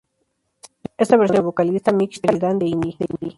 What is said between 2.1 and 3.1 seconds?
Sheridan, de Hindi.